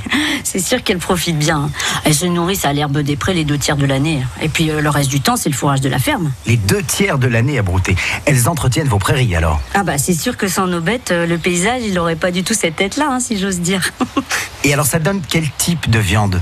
c'est 0.43 0.59
sûr 0.59 0.83
qu'elles 0.83 0.97
profitent 0.99 1.39
bien. 1.39 1.69
Elles 2.03 2.13
se 2.13 2.25
nourrissent 2.25 2.65
à 2.65 2.73
l'herbe 2.73 2.97
des 2.97 3.15
prés 3.15 3.33
les 3.33 3.45
deux 3.45 3.57
tiers 3.57 3.77
de 3.77 3.85
l'année. 3.85 4.21
Et 4.41 4.49
puis 4.49 4.69
euh, 4.69 4.81
le 4.81 4.89
reste 4.89 5.09
du 5.09 5.21
temps, 5.21 5.37
c'est 5.37 5.49
le 5.49 5.55
fourrage 5.55 5.79
de 5.79 5.87
la 5.87 5.99
ferme. 5.99 6.31
Les 6.45 6.57
deux 6.57 6.83
tiers 6.83 7.17
de 7.17 7.27
l'année 7.27 7.57
à 7.57 7.61
brouter. 7.61 7.95
Elles 8.25 8.49
entretiennent 8.49 8.89
vos 8.89 8.99
prairies 8.99 9.35
alors 9.37 9.61
Ah 9.73 9.83
bah 9.83 9.97
c'est 9.97 10.13
sûr 10.13 10.35
que 10.35 10.49
sans 10.49 10.67
nos 10.67 10.81
bêtes, 10.81 11.11
euh, 11.11 11.25
le 11.25 11.37
paysage, 11.37 11.83
il 11.85 11.93
n'aurait 11.93 12.17
pas 12.17 12.31
du 12.31 12.43
tout 12.43 12.53
cette 12.53 12.75
tête-là, 12.75 13.07
hein, 13.09 13.19
si 13.21 13.39
j'ose 13.39 13.61
dire. 13.61 13.89
Et 14.65 14.73
alors 14.73 14.85
ça 14.85 14.99
donne 14.99 15.21
quel 15.25 15.49
type 15.57 15.89
de 15.89 15.99
viande? 15.99 16.41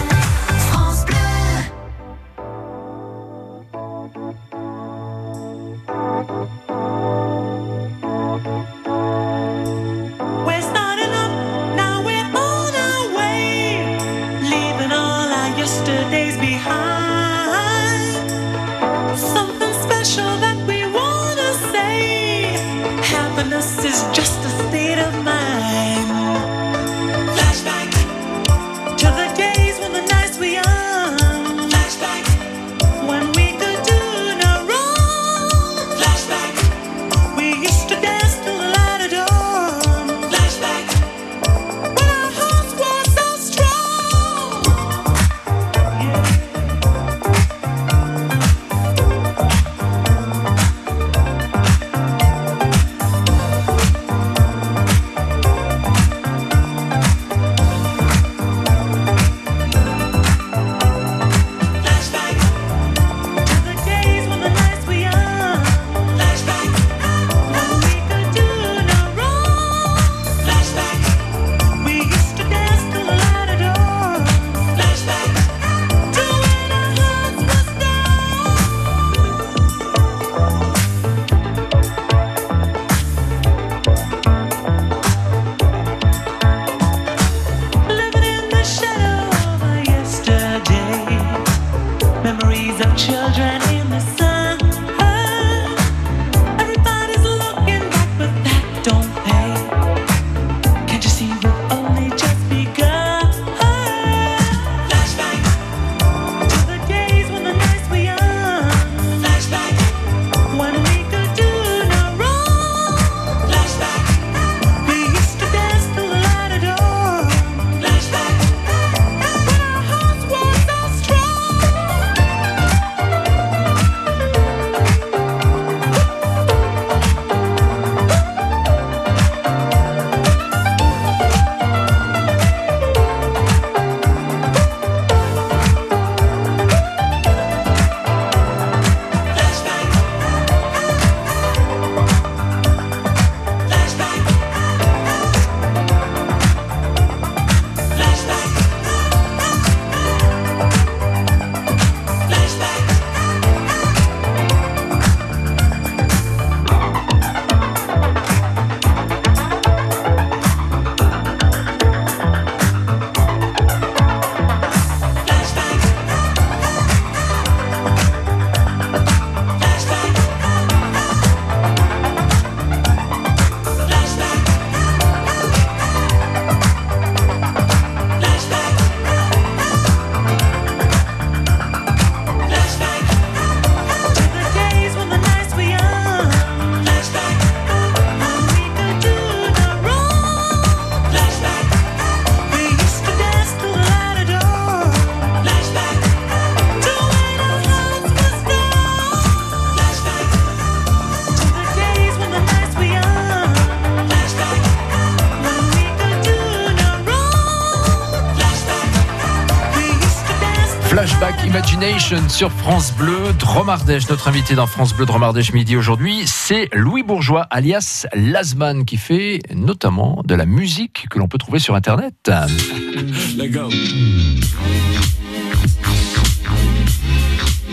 Flashback 211.01 211.43
Imagination 211.47 212.29
sur 212.29 212.51
France 212.51 212.93
Bleu 212.93 213.33
Dromardèche. 213.39 214.07
Notre 214.07 214.27
invité 214.27 214.53
dans 214.53 214.67
France 214.67 214.93
Bleu 214.93 215.07
Dromardèche 215.07 215.51
midi 215.51 215.75
aujourd'hui, 215.75 216.27
c'est 216.27 216.69
Louis 216.73 217.01
Bourgeois 217.01 217.47
alias 217.49 218.05
Lasman 218.13 218.85
qui 218.85 218.97
fait 218.97 219.39
notamment 219.51 220.21
de 220.23 220.35
la 220.35 220.45
musique 220.45 221.07
que 221.09 221.17
l'on 221.17 221.27
peut 221.27 221.39
trouver 221.39 221.57
sur 221.57 221.73
internet. 221.73 222.31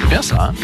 Bien 0.08 0.22
ça, 0.22 0.50
hein? 0.50 0.54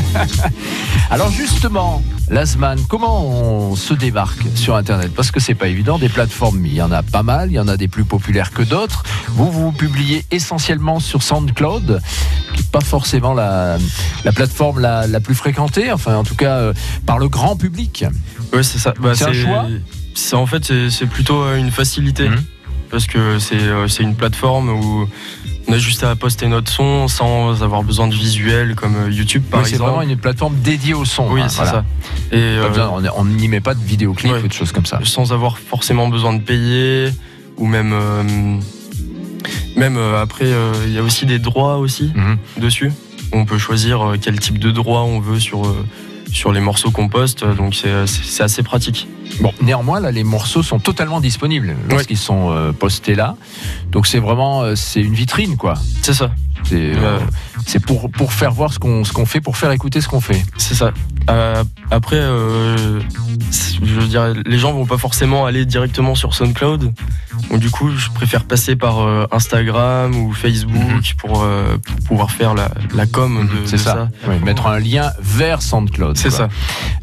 Alors 1.10 1.30
justement, 1.30 2.02
Lasman, 2.28 2.78
comment 2.88 3.26
on 3.26 3.76
se 3.76 3.94
démarque 3.94 4.44
sur 4.54 4.76
Internet? 4.76 5.12
Parce 5.14 5.30
que 5.30 5.40
c'est 5.40 5.54
pas 5.54 5.68
évident, 5.68 5.98
des 5.98 6.08
plateformes, 6.08 6.64
il 6.64 6.74
y 6.74 6.82
en 6.82 6.92
a 6.92 7.02
pas 7.02 7.22
mal, 7.22 7.50
il 7.50 7.54
y 7.54 7.60
en 7.60 7.68
a 7.68 7.76
des 7.76 7.88
plus 7.88 8.04
populaires 8.04 8.52
que 8.52 8.62
d'autres. 8.62 9.02
Vous, 9.28 9.50
vous 9.50 9.72
publiez 9.72 10.24
essentiellement 10.30 11.00
sur 11.00 11.22
SoundCloud, 11.22 12.00
qui 12.54 12.62
n'est 12.62 12.68
pas 12.70 12.80
forcément 12.80 13.34
la, 13.34 13.78
la 14.24 14.32
plateforme 14.32 14.80
la, 14.80 15.06
la, 15.06 15.20
plus 15.20 15.34
fréquentée, 15.34 15.92
enfin 15.92 16.16
en 16.16 16.24
tout 16.24 16.36
cas 16.36 16.56
euh, 16.56 16.72
par 17.06 17.18
le 17.18 17.28
grand 17.28 17.56
public. 17.56 18.04
Oui, 18.52 18.64
c'est 18.64 18.78
ça. 18.78 18.94
Bah, 19.00 19.14
c'est 19.14 19.24
un 19.24 19.32
choix? 19.32 19.66
C'est 20.14 20.36
en 20.36 20.46
fait 20.46 20.72
c'est 20.90 21.06
plutôt 21.06 21.54
une 21.54 21.70
facilité. 21.70 22.28
Mmh. 22.28 22.44
Parce 22.92 23.06
que 23.06 23.38
c'est 23.40 24.02
une 24.02 24.14
plateforme 24.14 24.68
où 24.68 25.08
on 25.66 25.72
a 25.72 25.78
juste 25.78 26.04
à 26.04 26.14
poster 26.14 26.46
notre 26.46 26.70
son 26.70 27.08
sans 27.08 27.62
avoir 27.62 27.82
besoin 27.82 28.06
de 28.06 28.14
visuel 28.14 28.74
comme 28.74 28.94
euh, 28.96 29.10
YouTube 29.10 29.42
par 29.50 29.62
oui, 29.62 29.68
exemple. 29.70 29.88
C'est 29.90 29.96
vraiment 29.96 30.10
une 30.12 30.18
plateforme 30.18 30.54
dédiée 30.62 30.92
au 30.94 31.04
son. 31.06 31.26
Oui, 31.30 31.40
hein, 31.40 31.48
c'est 31.48 31.62
voilà. 31.62 31.70
ça. 31.72 31.84
Et 32.32 32.38
euh, 32.40 32.68
on 33.16 33.24
n'y 33.24 33.48
met 33.48 33.60
pas 33.60 33.74
de 33.74 33.82
vidéoclip 33.82 34.30
ouais, 34.32 34.42
ou 34.44 34.48
de 34.48 34.52
choses 34.52 34.72
comme 34.72 34.84
ça. 34.86 35.00
Sans 35.04 35.32
avoir 35.32 35.58
forcément 35.58 36.08
besoin 36.08 36.34
de 36.34 36.40
payer 36.42 37.08
ou 37.56 37.66
même. 37.66 37.92
Euh, 37.94 38.22
même 39.76 39.96
euh, 39.96 40.20
après, 40.20 40.50
il 40.86 40.92
y 40.92 40.98
a 40.98 41.02
aussi 41.02 41.24
des 41.24 41.38
droits 41.38 41.78
aussi 41.78 42.12
Mhm. 42.14 42.36
dessus. 42.58 42.92
On 43.32 43.46
peut 43.46 43.56
choisir 43.58 44.02
euh, 44.06 44.16
quel 44.20 44.38
type 44.38 44.58
de 44.58 44.70
droit 44.70 45.00
on 45.00 45.18
veut 45.18 45.40
sur, 45.40 45.64
euh, 45.66 45.86
sur 46.32 46.52
les 46.52 46.60
morceaux 46.60 46.90
qu'on 46.90 47.08
poste, 47.08 47.44
donc 47.44 47.74
c'est 47.74 48.42
assez 48.42 48.62
pratique. 48.62 49.06
Bon, 49.40 49.52
néanmoins, 49.62 50.00
là, 50.00 50.10
les 50.10 50.24
morceaux 50.24 50.62
sont 50.62 50.78
totalement 50.78 51.20
disponibles 51.20 51.74
lorsqu'ils 51.88 52.16
ouais. 52.16 52.22
sont 52.22 52.50
euh, 52.50 52.72
postés 52.72 53.14
là. 53.14 53.36
Donc 53.90 54.06
c'est 54.06 54.18
vraiment, 54.18 54.62
euh, 54.62 54.74
c'est 54.74 55.00
une 55.00 55.14
vitrine, 55.14 55.56
quoi. 55.56 55.74
C'est 56.02 56.14
ça. 56.14 56.32
C'est 56.64 56.94
euh, 56.96 57.18
pour, 57.86 58.10
pour 58.10 58.32
faire 58.32 58.52
voir 58.52 58.72
ce 58.72 58.78
qu'on 58.78 59.02
qu'on 59.02 59.26
fait, 59.26 59.40
pour 59.40 59.56
faire 59.56 59.72
écouter 59.72 60.00
ce 60.00 60.08
qu'on 60.08 60.20
fait. 60.20 60.42
C'est 60.56 60.74
ça. 60.74 60.92
Euh, 61.30 61.64
après, 61.90 62.20
je 63.84 64.00
veux 64.00 64.06
dire, 64.06 64.32
les 64.46 64.58
gens 64.58 64.72
vont 64.72 64.86
pas 64.86 64.98
forcément 64.98 65.46
aller 65.46 65.64
directement 65.64 66.14
sur 66.14 66.34
SoundCloud. 66.34 66.92
Donc 67.50 67.60
du 67.60 67.70
coup, 67.70 67.90
je 67.90 68.10
préfère 68.10 68.44
passer 68.44 68.76
par 68.76 69.00
euh, 69.00 69.26
Instagram 69.32 70.14
ou 70.14 70.32
Facebook 70.32 71.02
-hmm. 71.02 71.16
pour, 71.16 71.42
euh, 71.42 71.76
pour, 71.78 71.96
pouvoir 72.08 72.30
faire 72.30 72.54
la, 72.54 72.70
la 72.94 73.06
com 73.06 73.48
de, 73.48 73.66
C'est 73.66 73.78
ça. 73.78 73.92
ça. 73.92 74.08
Oui, 74.28 74.36
mettre 74.44 74.66
un 74.66 74.78
lien 74.78 75.12
vers 75.20 75.62
SoundCloud. 75.62 76.16
C'est 76.16 76.30
ça. 76.30 76.48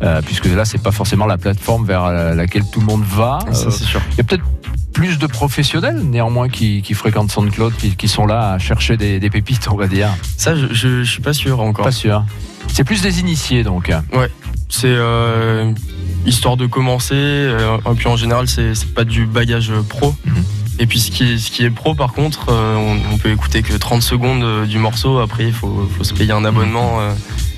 Euh, 0.04 0.22
puisque 0.22 0.46
là, 0.46 0.66
c'est 0.66 0.82
pas 0.82 0.92
forcément 0.92 1.26
la 1.26 1.38
plateforme 1.38 1.86
vers 1.86 2.06
laquelle 2.36 2.64
tout 2.72 2.80
le 2.80 2.86
monde 2.86 3.04
va. 3.04 3.40
Ça, 3.52 3.72
c'est 3.72 3.84
sûr. 3.84 4.02
Il 4.14 4.18
y 4.18 4.22
a 4.22 4.24
peut-être 4.24 4.46
plus 4.94 5.18
de 5.18 5.28
professionnels 5.28 6.02
néanmoins 6.02 6.50
qui, 6.50 6.82
qui 6.82 6.94
fréquentent 6.94 7.32
SoundCloud, 7.32 7.74
qui, 7.76 7.96
qui, 7.96 8.08
sont 8.08 8.26
là 8.26 8.54
à 8.54 8.60
chercher 8.60 8.98
des, 8.98 9.20
des, 9.20 9.30
pépites, 9.30 9.68
on 9.70 9.76
va 9.76 9.88
dire. 9.88 10.10
Ça, 10.38 10.56
je, 10.56 10.68
je, 10.74 11.04
je 11.04 11.12
suis 11.12 11.22
pas 11.22 11.34
sûr 11.34 11.60
encore. 11.60 11.86
Pas 11.86 11.92
sûr. 11.92 12.24
C'est 12.74 12.84
plus 12.84 13.02
des 13.02 13.20
initiés 13.20 13.64
donc. 13.64 13.92
Ouais. 14.14 14.30
C'est 14.70 14.88
euh, 14.88 15.72
histoire 16.26 16.58
de 16.58 16.68
commencer. 16.68 17.16
Euh, 17.16 17.78
et 17.78 17.96
puis 17.96 18.08
en 18.08 18.16
général, 18.16 18.48
c'est 18.48 18.94
pas 18.94 19.04
du 19.04 19.26
bagage 19.26 19.72
pro. 19.90 20.12
Mm 20.26 20.32
-hmm. 20.32 20.44
Et 20.82 20.86
puis 20.86 21.00
ce 21.00 21.12
qui 21.12 21.24
est, 21.34 21.38
ce 21.38 21.52
qui 21.52 21.66
est 21.66 21.72
pro, 21.72 21.94
par 21.94 22.14
contre, 22.14 22.48
euh, 22.50 22.76
on, 22.76 23.14
on, 23.14 23.18
peut 23.18 23.32
écouter 23.32 23.62
que 23.64 23.76
30 23.76 24.02
secondes 24.02 24.66
du 24.68 24.78
morceau. 24.78 25.20
Après, 25.20 25.46
il 25.48 25.54
faut, 25.54 25.90
faut, 25.98 26.06
se 26.06 26.14
payer 26.14 26.32
un 26.32 26.46
abonnement. 26.46 27.00
Mm 27.00 27.10
-hmm. 27.10 27.49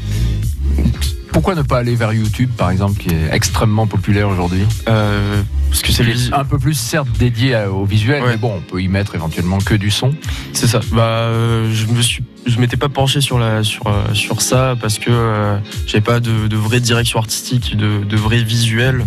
Pourquoi 1.31 1.55
ne 1.55 1.61
pas 1.61 1.77
aller 1.77 1.95
vers 1.95 2.11
YouTube, 2.13 2.49
par 2.57 2.69
exemple, 2.69 2.99
qui 2.99 3.09
est 3.09 3.29
extrêmement 3.31 3.87
populaire 3.87 4.27
aujourd'hui? 4.29 4.65
Euh, 4.89 5.41
Parce 5.69 5.81
que 5.81 5.91
c'est 5.91 6.33
un 6.33 6.43
peu 6.43 6.59
plus 6.59 6.73
certes 6.73 7.07
dédié 7.17 7.55
au 7.65 7.85
visuel, 7.85 8.21
ouais. 8.21 8.31
mais 8.31 8.37
bon, 8.37 8.53
on 8.57 8.61
peut 8.61 8.81
y 8.81 8.87
mettre 8.89 9.15
éventuellement 9.15 9.59
que 9.59 9.73
du 9.75 9.91
son. 9.91 10.13
C'est 10.53 10.67
ça. 10.67 10.81
Bah, 10.91 11.03
euh, 11.03 11.71
je 11.73 11.85
me 11.87 12.01
suis, 12.01 12.23
je 12.45 12.59
m'étais 12.59 12.77
pas 12.77 12.89
penché 12.89 13.21
sur 13.21 13.39
la, 13.39 13.63
sur, 13.63 13.87
euh, 13.87 14.13
sur 14.13 14.41
ça 14.41 14.75
parce 14.79 14.99
que 14.99 15.09
euh, 15.09 15.57
j'avais 15.87 16.01
pas 16.01 16.19
de, 16.19 16.47
de, 16.47 16.57
vraie 16.57 16.79
direction 16.81 17.19
artistique, 17.19 17.77
de, 17.77 18.03
de 18.03 18.17
vrai 18.17 18.43
visuel. 18.43 19.05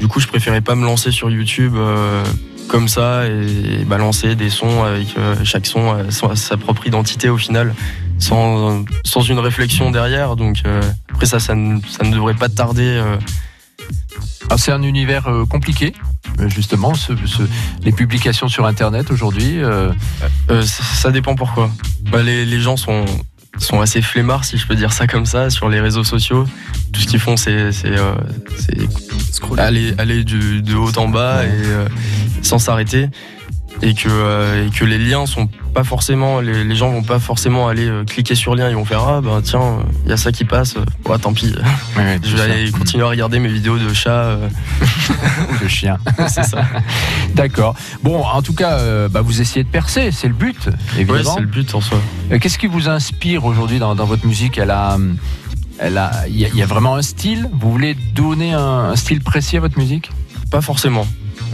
Du 0.00 0.08
coup, 0.08 0.20
je 0.20 0.26
préférais 0.26 0.60
pas 0.60 0.74
me 0.74 0.84
lancer 0.84 1.10
sur 1.10 1.30
YouTube 1.30 1.74
euh, 1.76 2.22
comme 2.68 2.88
ça 2.88 3.26
et 3.26 3.84
balancer 3.84 4.34
des 4.34 4.50
sons 4.50 4.82
avec 4.82 5.08
chaque 5.44 5.66
son 5.66 6.10
sa 6.10 6.56
propre 6.56 6.86
identité 6.86 7.28
au 7.28 7.36
final. 7.36 7.74
Sans, 8.22 8.84
sans, 9.04 9.22
une 9.22 9.38
réflexion 9.38 9.90
derrière. 9.90 10.36
Donc 10.36 10.62
euh, 10.64 10.80
après 11.10 11.26
ça, 11.26 11.40
ça 11.40 11.54
ne, 11.54 11.80
ça 11.88 12.04
ne, 12.04 12.12
devrait 12.12 12.34
pas 12.34 12.48
tarder. 12.48 12.86
Euh... 12.86 13.16
Ah, 14.48 14.56
c'est 14.58 14.72
un 14.72 14.82
univers 14.82 15.28
euh, 15.28 15.44
compliqué, 15.46 15.92
justement, 16.46 16.94
ce, 16.94 17.14
ce, 17.26 17.42
les 17.82 17.92
publications 17.92 18.48
sur 18.48 18.66
Internet 18.66 19.10
aujourd'hui. 19.10 19.62
Euh, 19.62 19.92
ça, 20.48 20.62
ça, 20.62 21.10
dépend 21.10 21.34
pourquoi. 21.34 21.70
Bah, 22.10 22.22
les, 22.22 22.44
les, 22.44 22.60
gens 22.60 22.76
sont, 22.76 23.04
sont 23.58 23.80
assez 23.80 24.02
flemmards, 24.02 24.44
si 24.44 24.58
je 24.58 24.66
peux 24.66 24.74
dire 24.74 24.92
ça 24.92 25.06
comme 25.06 25.26
ça, 25.26 25.50
sur 25.50 25.68
les 25.68 25.80
réseaux 25.80 26.04
sociaux. 26.04 26.46
Tout 26.92 27.00
ce 27.00 27.06
qu'ils 27.06 27.20
font, 27.20 27.36
c'est 27.36 27.70
aller, 29.58 29.94
aller 29.98 30.24
du, 30.24 30.62
de 30.62 30.74
haut 30.74 30.96
en 30.98 31.08
bas 31.08 31.44
et 31.44 31.48
euh, 31.50 31.88
sans 32.42 32.58
s'arrêter. 32.58 33.08
Et 33.84 33.94
que, 33.94 34.08
euh, 34.08 34.66
et 34.66 34.70
que 34.70 34.84
les 34.84 34.98
liens 34.98 35.26
sont 35.26 35.48
pas 35.74 35.82
forcément, 35.82 36.40
les, 36.40 36.62
les, 36.62 36.76
gens 36.76 36.90
vont 36.90 37.02
pas 37.02 37.18
forcément 37.18 37.66
aller 37.66 37.88
euh, 37.88 38.04
cliquer 38.04 38.36
sur 38.36 38.54
lien, 38.54 38.68
ils 38.68 38.76
vont 38.76 38.84
faire 38.84 39.02
ah 39.02 39.20
ben 39.20 39.40
tiens, 39.42 39.78
il 40.04 40.10
y 40.10 40.12
a 40.12 40.16
ça 40.16 40.30
qui 40.30 40.44
passe, 40.44 40.76
ouais 41.06 41.18
tant 41.18 41.32
pis, 41.32 41.52
je 42.22 42.36
vais 42.36 42.42
aller 42.42 42.70
continuer 42.70 43.04
à 43.04 43.08
regarder 43.08 43.40
mes 43.40 43.48
vidéos 43.48 43.78
de 43.78 43.92
chats 43.92 44.38
de 45.62 45.68
chiens. 45.68 45.98
c'est 46.28 46.44
ça. 46.44 46.62
D'accord. 47.34 47.74
Bon, 48.04 48.22
en 48.22 48.40
tout 48.42 48.54
cas, 48.54 49.08
bah, 49.08 49.20
vous 49.20 49.40
essayez 49.40 49.64
de 49.64 49.68
percer, 49.68 50.12
c'est 50.12 50.28
le 50.28 50.34
but, 50.34 50.68
évidemment. 50.96 51.18
Ouais, 51.18 51.24
c'est 51.34 51.40
le 51.40 51.46
but 51.46 51.74
en 51.74 51.80
soi. 51.80 51.98
Qu'est-ce 52.40 52.58
qui 52.58 52.68
vous 52.68 52.88
inspire 52.88 53.44
aujourd'hui 53.44 53.80
dans, 53.80 53.96
dans, 53.96 54.06
votre 54.06 54.26
musique? 54.26 54.58
Elle 54.58 54.70
a, 54.70 54.96
elle 55.78 55.98
a, 55.98 56.28
il 56.28 56.36
y, 56.36 56.56
y, 56.56 56.62
a 56.62 56.66
vraiment 56.66 56.94
un 56.94 57.02
style? 57.02 57.50
Vous 57.52 57.72
voulez 57.72 57.96
donner 58.14 58.52
un, 58.52 58.60
un 58.90 58.96
style 58.96 59.22
précis 59.22 59.56
à 59.56 59.60
votre 59.60 59.78
musique? 59.78 60.10
Pas 60.52 60.60
forcément. 60.60 61.06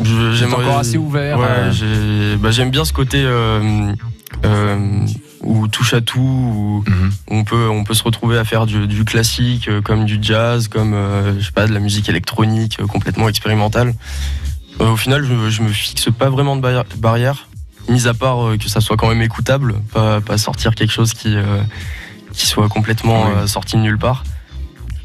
J'aime 0.04 0.54
encore 0.54 0.78
assez 0.78 0.98
ouvert. 0.98 1.38
Ouais, 1.38 1.46
euh... 1.46 1.72
j'aime 1.72 2.38
bah, 2.38 2.70
bien 2.70 2.84
ce 2.84 2.92
côté 2.92 3.22
euh, 3.22 3.92
euh, 4.44 5.06
où 5.40 5.68
touche 5.68 5.94
à 5.94 6.00
tout, 6.00 6.20
où 6.20 6.84
mm 6.86 6.92
-hmm. 6.92 7.10
on 7.28 7.44
peut 7.44 7.68
on 7.68 7.84
peut 7.84 7.94
se 7.94 8.02
retrouver 8.02 8.38
à 8.38 8.44
faire 8.44 8.66
du, 8.66 8.86
du 8.86 9.04
classique, 9.04 9.68
euh, 9.68 9.80
comme 9.80 10.04
du 10.04 10.18
jazz, 10.20 10.68
comme 10.68 10.94
je 11.38 11.44
sais 11.44 11.52
pas 11.52 11.66
de 11.66 11.74
la 11.74 11.80
musique 11.80 12.08
électronique 12.08 12.78
complètement 12.86 13.28
expérimentale. 13.28 13.94
au 14.78 14.96
final, 14.96 15.24
je, 15.24 15.50
je 15.50 15.62
me 15.62 15.72
fixe 15.72 16.10
pas 16.10 16.30
vraiment 16.30 16.56
de 16.56 16.62
barrière, 16.62 16.84
barrière 16.98 17.48
mis 17.88 18.06
à 18.06 18.14
part 18.14 18.38
que 18.62 18.68
ça 18.68 18.80
soit 18.80 18.96
quand 18.98 19.08
même 19.08 19.22
écoutable, 19.22 19.74
pas, 19.94 20.20
pas 20.20 20.36
sortir 20.38 20.74
quelque 20.74 20.92
chose 20.92 21.14
qui 21.14 21.32
qui 22.38 22.46
soit 22.46 22.68
complètement 22.68 23.20
oui. 23.26 23.48
sorti 23.48 23.76
de 23.76 23.82
nulle 23.82 23.98
part. 23.98 24.22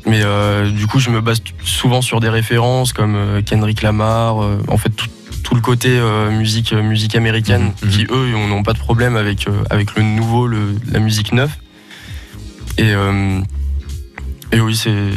Mais 0.06 0.22
euh, 0.24 0.70
du 0.70 0.86
coup, 0.88 1.00
je 1.00 1.10
me 1.10 1.22
base 1.22 1.42
souvent 1.64 2.02
sur 2.02 2.20
des 2.20 2.30
références 2.30 2.92
comme 2.94 3.16
euh, 3.16 3.42
Kendrick 3.42 3.82
Lamar, 3.82 4.44
euh, 4.44 4.58
en 4.68 4.78
fait 4.78 4.90
tout, 4.90 5.08
tout, 5.44 5.56
le 5.56 5.62
côté 5.62 6.00
musique, 6.32 6.74
musique 6.74 7.16
américaine, 7.16 7.72
Mhm. 7.84 7.90
qui 7.90 8.06
eux 8.10 8.32
n'ont 8.48 8.64
pas 8.64 8.74
de 8.74 8.80
problème 8.80 9.16
avec, 9.16 9.48
avec 9.70 9.96
le 9.96 10.04
nouveau, 10.04 10.48
le, 10.48 10.76
la 10.92 11.00
musique 11.00 11.32
neuve. 11.34 11.52
Et, 12.78 12.92
et 14.52 14.60
oui, 14.60 14.76
c'est. 14.76 15.10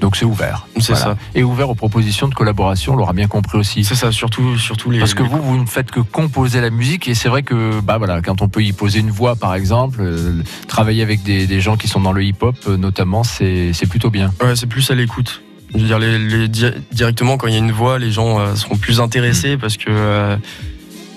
Donc 0.00 0.16
c'est 0.16 0.24
ouvert. 0.24 0.66
C'est 0.76 0.92
voilà. 0.92 1.04
ça. 1.04 1.16
Et 1.34 1.42
ouvert 1.42 1.70
aux 1.70 1.74
propositions 1.74 2.28
de 2.28 2.34
collaboration, 2.34 2.94
on 2.94 2.96
l'aura 2.96 3.12
bien 3.12 3.28
compris 3.28 3.58
aussi. 3.58 3.84
C'est 3.84 3.94
ça, 3.94 4.12
surtout, 4.12 4.58
surtout 4.58 4.90
les. 4.90 4.98
Parce 4.98 5.14
que 5.14 5.22
vous, 5.22 5.40
vous 5.40 5.56
ne 5.56 5.66
faites 5.66 5.90
que 5.90 6.00
composer 6.00 6.60
la 6.60 6.70
musique, 6.70 7.08
et 7.08 7.14
c'est 7.14 7.28
vrai 7.28 7.42
que, 7.42 7.80
bah 7.80 7.98
voilà, 7.98 8.20
quand 8.22 8.42
on 8.42 8.48
peut 8.48 8.62
y 8.62 8.72
poser 8.72 9.00
une 9.00 9.10
voix, 9.10 9.36
par 9.36 9.54
exemple, 9.54 10.00
euh, 10.00 10.42
travailler 10.68 11.02
avec 11.02 11.22
des, 11.22 11.46
des, 11.46 11.60
gens 11.60 11.76
qui 11.76 11.88
sont 11.88 12.00
dans 12.00 12.12
le 12.12 12.22
hip-hop, 12.22 12.56
euh, 12.68 12.76
notamment, 12.76 13.24
c'est 13.24 13.72
plutôt 13.88 14.10
bien. 14.10 14.32
Ouais, 14.42 14.56
c'est 14.56 14.66
plus 14.66 14.90
à 14.90 14.94
l'écoute. 14.94 15.42
Je 15.74 15.80
veux 15.80 15.86
dire, 15.86 15.98
les, 15.98 16.18
les, 16.18 16.48
directement, 16.92 17.36
quand 17.36 17.48
il 17.48 17.54
y 17.54 17.56
a 17.56 17.60
une 17.60 17.72
voix, 17.72 17.98
les 17.98 18.10
gens 18.10 18.38
euh, 18.38 18.54
seront 18.54 18.76
plus 18.76 19.00
intéressés 19.00 19.56
mmh. 19.56 19.60
parce 19.60 19.76
que. 19.76 20.38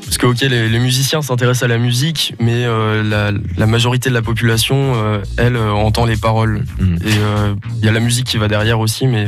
Parce 0.09 0.17
que 0.17 0.25
ok, 0.25 0.41
les, 0.41 0.69
les 0.69 0.79
musiciens 0.79 1.21
s'intéressent 1.21 1.61
à 1.61 1.67
la 1.67 1.77
musique, 1.77 2.33
mais 2.39 2.65
euh, 2.65 3.03
la, 3.03 3.31
la, 3.57 3.67
majorité 3.67 4.09
de 4.09 4.15
la 4.15 4.23
population, 4.23 4.93
euh, 4.95 5.21
elle, 5.37 5.55
euh, 5.55 5.71
entend 5.71 6.05
les 6.05 6.17
paroles. 6.17 6.65
Mmh. 6.79 6.95
Et 7.05 7.11
il 7.77 7.85
y 7.85 7.87
a 7.87 7.91
la 7.91 7.99
musique 7.99 8.25
qui 8.25 8.39
va 8.39 8.47
derrière 8.47 8.79
aussi, 8.79 9.05
mais, 9.05 9.27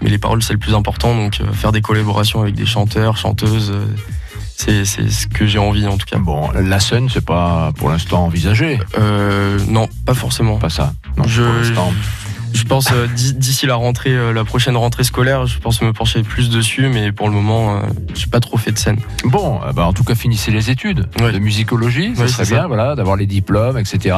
mais 0.00 0.08
les 0.08 0.18
paroles 0.18 0.44
c'est 0.44 0.52
le 0.52 0.60
plus 0.60 0.74
important. 0.74 1.12
Donc 1.16 1.40
faire 1.54 1.72
des 1.72 1.80
collaborations 1.80 2.40
avec 2.40 2.54
des 2.54 2.66
chanteurs, 2.66 3.16
chanteuses, 3.16 3.74
c'est 4.54 4.84
ce 4.84 5.26
que 5.26 5.44
j'ai 5.44 5.58
envie 5.58 5.88
en 5.88 5.98
tout 5.98 6.06
cas. 6.06 6.18
Bon, 6.18 6.52
la 6.52 6.78
scène, 6.78 7.08
c'est 7.12 7.24
pas 7.24 7.72
pour 7.76 7.90
l'instant 7.90 8.26
envisagé. 8.26 8.78
non, 9.66 9.88
pas 10.04 10.14
forcément. 10.14 10.58
Pas 10.58 10.70
ça. 10.70 10.94
Non, 11.16 11.24
je, 11.26 11.42
Je 12.56 12.64
pense 12.64 12.90
euh, 12.92 13.06
d'i- 13.14 13.34
d'ici 13.34 13.66
la 13.66 13.74
rentrée, 13.76 14.10
euh, 14.16 14.32
la 14.32 14.44
prochaine 14.44 14.76
rentrée 14.76 15.04
scolaire, 15.04 15.46
je 15.46 15.58
pense 15.58 15.82
me 15.82 15.92
pencher 15.92 16.22
plus 16.22 16.48
dessus, 16.50 16.88
mais 16.88 17.12
pour 17.12 17.28
le 17.28 17.34
moment, 17.34 17.76
euh, 17.76 17.80
j'ai 18.14 18.26
pas 18.26 18.40
trop 18.40 18.56
fait 18.56 18.72
de 18.72 18.78
scène. 18.78 18.98
Bon, 19.24 19.60
bah, 19.74 19.86
en 19.86 19.92
tout 19.92 20.04
cas, 20.04 20.14
finissez 20.14 20.50
les 20.50 20.70
études 20.70 21.06
de 21.32 21.38
musicologie, 21.38 22.14
ça 22.16 22.26
serait 22.28 22.44
bien, 22.44 22.62
ça. 22.62 22.66
voilà, 22.66 22.94
d'avoir 22.94 23.16
les 23.16 23.26
diplômes, 23.26 23.76
etc. 23.78 24.16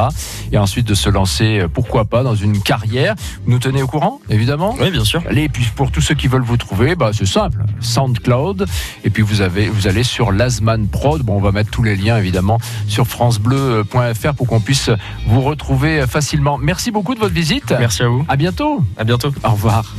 Et 0.53 0.59
ensuite 0.59 0.87
de 0.87 0.94
se 0.94 1.09
lancer, 1.11 1.64
pourquoi 1.74 2.05
pas, 2.05 2.22
dans 2.22 2.35
une 2.37 2.61
carrière. 2.61 3.14
Vous 3.44 3.53
nous 3.53 3.59
tenez 3.59 3.83
au 3.83 3.87
courant, 3.88 4.20
évidemment? 4.31 4.77
Oui, 4.81 4.90
bien 4.90 5.05
sûr. 5.05 5.22
Allez, 5.29 5.42
et 5.44 5.48
puis 5.48 5.66
pour 5.74 5.90
tous 5.90 6.01
ceux 6.01 6.14
qui 6.14 6.29
veulent 6.29 6.42
vous 6.42 6.57
trouver, 6.57 6.94
bah, 6.94 7.11
c'est 7.12 7.27
simple, 7.27 7.64
SoundCloud. 7.81 8.66
Et 9.05 9.11
puis 9.11 9.22
vous 9.22 9.40
avez, 9.40 9.68
vous 9.68 9.87
allez 9.88 10.05
sur 10.05 10.31
Lasman 10.33 10.87
Prod. 10.87 11.22
Bon, 11.22 11.35
on 11.37 11.40
va 11.40 11.51
mettre 11.53 11.70
tous 11.70 11.83
les 11.83 11.96
liens 11.96 12.16
évidemment 12.18 12.59
sur 12.87 13.07
francebleu.fr 13.07 14.35
pour 14.37 14.46
qu'on 14.46 14.61
puisse 14.61 14.90
vous 15.27 15.40
retrouver 15.40 16.05
facilement. 16.07 16.59
Merci 16.59 16.90
beaucoup 16.90 17.14
de 17.14 17.20
votre 17.20 17.35
visite. 17.35 17.74
Merci 17.79 18.03
à 18.03 18.09
vous. 18.09 18.24
À 18.29 18.37
bientôt. 18.37 18.83
À 18.97 19.05
bientôt. 19.05 19.33
Au 19.43 19.51
revoir. 19.51 19.95